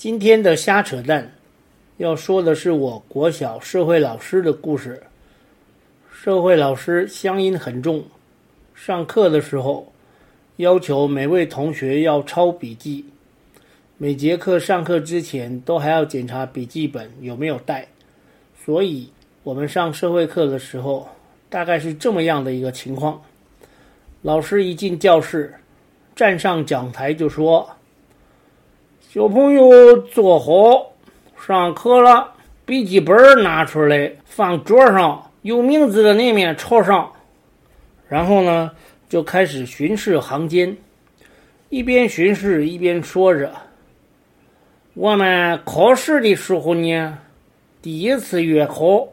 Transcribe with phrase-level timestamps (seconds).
[0.00, 1.30] 今天的瞎扯淡，
[1.98, 5.02] 要说的是我国小社会老师的故事。
[6.10, 8.02] 社会老师乡音很重，
[8.74, 9.92] 上课的时候
[10.56, 13.04] 要求每位同学要抄笔记，
[13.98, 17.86] 每节课上课之前都还要检查笔记本有没有带。
[18.64, 19.06] 所以
[19.42, 21.06] 我们上社会课的时候，
[21.50, 23.22] 大概是这么样的一个情况：
[24.22, 25.52] 老师一进教室，
[26.16, 27.68] 站上讲台就说。
[29.12, 30.92] 小朋友坐好，
[31.44, 32.34] 上课了。
[32.64, 37.10] 笔记本拿出来，放桌上，有名字的那面朝上。
[38.08, 38.70] 然后呢，
[39.08, 40.76] 就开始巡视行间，
[41.70, 43.52] 一边巡视一边说着
[44.94, 47.18] ：“我们考试的时候呢，
[47.82, 49.08] 第一次月考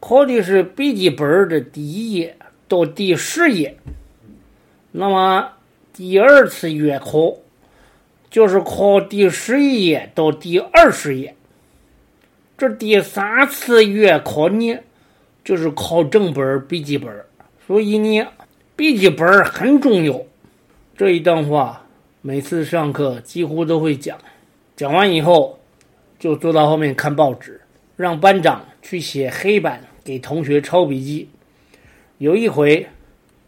[0.00, 3.76] 考的是笔记本的第一页到第十页，
[4.90, 5.52] 那么
[5.92, 7.36] 第二次月考。”
[8.32, 11.36] 就是考第十一页到第二十页，
[12.56, 14.78] 这第三次月考呢，
[15.44, 17.14] 就是考正本笔记本，
[17.66, 18.26] 所以呢，
[18.74, 20.18] 笔记本很重要。
[20.96, 21.86] 这一段话
[22.22, 24.16] 每次上课几乎都会讲，
[24.76, 25.58] 讲完以后
[26.18, 27.60] 就坐到后面看报纸，
[27.96, 31.28] 让班长去写黑板给同学抄笔记。
[32.16, 32.86] 有一回，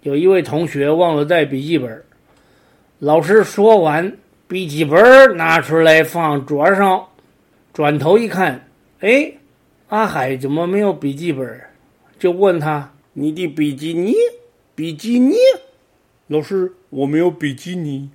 [0.00, 2.02] 有一位同学忘了带笔记本，
[2.98, 4.16] 老师说完。
[4.50, 7.06] 笔记本拿出来放桌上，
[7.72, 8.68] 转头一看，
[8.98, 9.34] 哎，
[9.86, 11.60] 阿海怎么没有笔记本？
[12.18, 14.12] 就问他：“你的笔记呢？
[14.74, 15.36] 笔记呢？”
[16.26, 18.10] 老师，我没有笔记呢。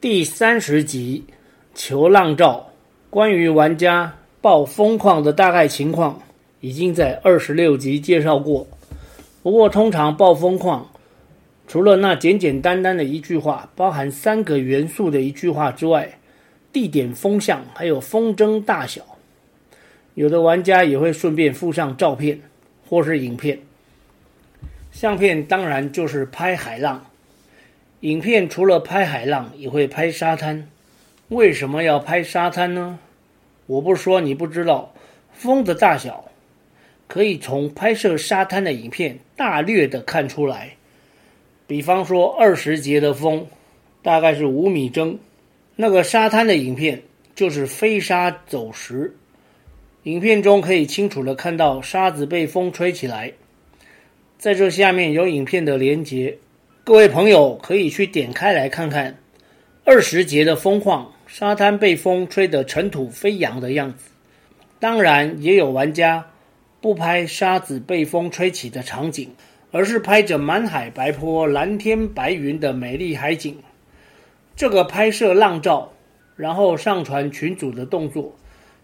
[0.00, 1.24] 第三十集
[1.72, 2.70] 《求浪照》，
[3.10, 6.20] 关于玩家爆风矿的大概情况，
[6.58, 8.66] 已经在二十六集介绍过。
[9.44, 10.88] 不过，通常爆风矿。
[11.72, 16.18] 除了那简简单单的一句话，包含三个元素的一句话之外，
[16.70, 19.00] 地点、风向，还有风筝大小，
[20.12, 22.38] 有的玩家也会顺便附上照片
[22.86, 23.58] 或是影片。
[24.90, 27.06] 相片当然就是拍海浪，
[28.00, 30.68] 影片除了拍海浪，也会拍沙滩。
[31.28, 32.98] 为什么要拍沙滩呢？
[33.64, 34.92] 我不说你不知道，
[35.32, 36.26] 风的大小
[37.08, 40.72] 可以从拍摄沙滩的影片大略的看出来。
[41.72, 43.46] 比方说，二十节的风
[44.02, 45.18] 大概是五米征，
[45.74, 47.00] 那个沙滩的影片
[47.34, 49.16] 就是飞沙走石。
[50.02, 53.32] 影片中可以清楚的看到沙子被风吹起来。
[54.36, 56.36] 在这下面有影片的连接，
[56.84, 59.16] 各位朋友可以去点开来看看
[59.86, 64.10] 二十节的风况，沙滩被风吹得尘土飞扬的样子。
[64.78, 66.26] 当然，也有玩家
[66.82, 69.30] 不拍沙子被风吹起的场景。
[69.72, 73.56] 而是拍着满海白波、蓝天白云的美丽海景，
[74.54, 75.90] 这个拍摄浪照，
[76.36, 78.36] 然后上传群组的动作，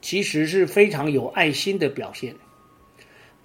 [0.00, 2.34] 其实是非常有爱心的表现。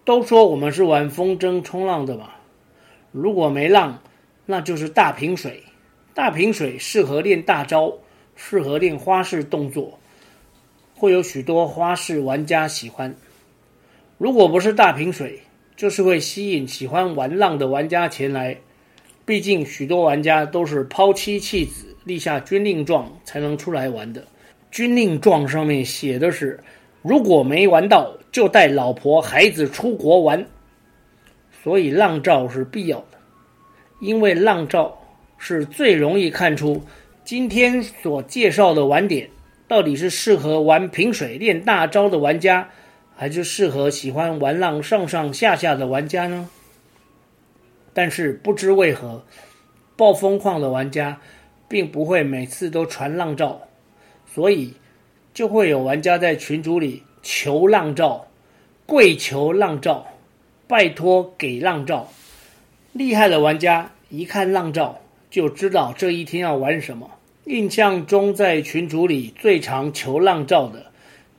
[0.03, 2.31] 都说我们是玩风筝冲浪的嘛，
[3.11, 4.01] 如果没浪，
[4.47, 5.63] 那就是大平水。
[6.15, 7.93] 大平水适合练大招，
[8.35, 9.99] 适合练花式动作，
[10.95, 13.15] 会有许多花式玩家喜欢。
[14.17, 15.39] 如果不是大平水，
[15.77, 18.57] 就是会吸引喜欢玩浪的玩家前来，
[19.25, 24.25] 毕竟许多玩家都是抛妻弃子、立下军令状才能出来玩的。
[24.71, 26.59] 军令状上面写的是，
[27.03, 30.43] 如果没玩到，就带老婆孩子出国玩。
[31.63, 33.17] 所以浪照是必要的，
[33.99, 34.97] 因为浪照
[35.37, 36.81] 是最容易看出
[37.23, 39.29] 今天所介绍的玩点
[39.67, 42.67] 到底是适合玩平水练大招的玩家。
[43.19, 46.47] 还是适合喜欢玩浪上上下下的玩家呢？
[47.91, 49.25] 但是不知为何，
[49.95, 51.19] 暴风矿的玩家
[51.67, 53.59] 并不会每次都传浪照，
[54.31, 54.75] 所以
[55.33, 58.27] 就会有玩家在群组里求浪照，
[58.85, 60.05] 跪求浪照，
[60.67, 62.07] 拜托给浪照。
[62.93, 67.09] 厉害的玩家一看浪照就知道这一天要玩什么。
[67.45, 70.85] 印象中在群组里最常求浪照的。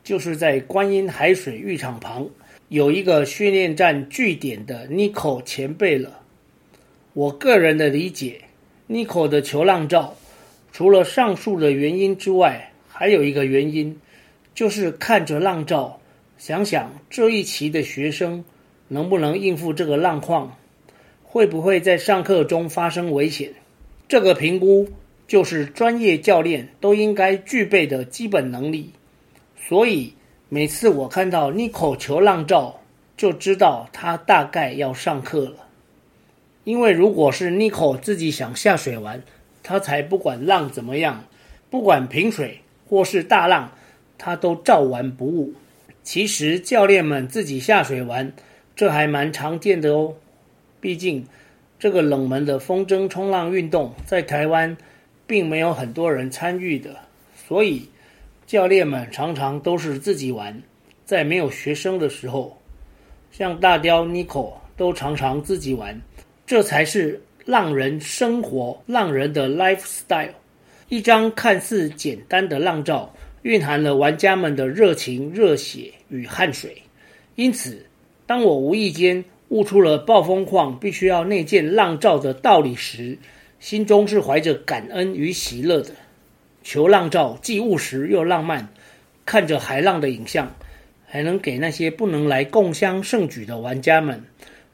[0.08, 2.26] 就是在观音海水浴场旁
[2.70, 6.20] 有一个训练站据点的 Nico 前辈了。
[7.12, 8.40] 我个人的理解
[8.88, 10.16] ，Nico 的球浪照，
[10.72, 14.00] 除了上述的原因之外，还有一个原因，
[14.55, 16.00] 就是看着浪照，
[16.38, 18.43] 想想这一期的学生
[18.88, 20.56] 能不能应付这个浪况，
[21.22, 23.52] 会不会在上课中发生危险？
[24.08, 24.88] 这个评估
[25.26, 28.93] 就是专业教练都应该具备的基本能力。
[29.68, 30.14] 所以
[30.48, 32.80] 每次我看到 Nico 球浪照，
[33.16, 35.66] 就知道他大概要上课了。
[36.64, 39.22] 因为如果是 Nico 自己想下水玩，
[39.62, 41.24] 他才不管浪怎么样，
[41.68, 42.60] 不管平水。
[42.90, 43.72] 或是大浪，
[44.16, 45.52] 他都照玩不误。
[46.02, 48.32] 其实教练们自己下水玩，
[48.74, 50.14] 这还蛮常见的哦。
[50.80, 51.26] 毕竟
[51.78, 54.74] 这个冷门的风筝冲浪运动在台湾
[55.26, 56.96] 并没有很多人参与的，
[57.46, 57.90] 所以
[58.48, 60.62] 教练们常常都是自己玩。
[61.04, 62.56] 在没有学生的时候，
[63.30, 66.00] 像大雕 Nico 都常常自己玩，
[66.46, 70.30] 这才是浪人生活，浪人的 lifestyle。
[70.88, 76.74] 一张看似简单的浪照，蕴含了玩家们的热情、热血与汗水。
[77.34, 77.84] 因此，
[78.26, 83.18] 当我无意间悟出了暴风矿必须要内建浪照的道理时，
[83.60, 85.90] 心中是怀着感恩与喜乐的。
[86.68, 88.68] 球浪照既务实又浪漫，
[89.24, 90.54] 看着海浪的影像，
[91.06, 94.22] 还能给那些不能来共襄盛举的玩家们，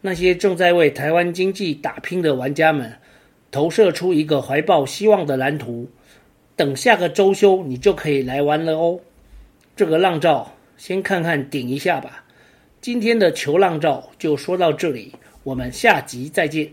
[0.01, 2.95] 那些正在为台湾经济打拼的玩家们，
[3.53, 5.89] 投射出一个怀抱希望的蓝图。
[6.57, 8.99] 等下个周休，你就可以来玩了哦。
[9.77, 12.25] 这个浪照，先看看顶一下吧。
[12.81, 15.15] 今天的球浪照就说到这里，
[15.45, 16.73] 我们下集再见。